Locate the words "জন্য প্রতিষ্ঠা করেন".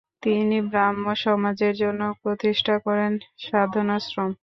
1.81-3.11